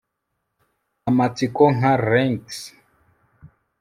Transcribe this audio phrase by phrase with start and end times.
[1.09, 2.47] Amatsiko nka lynx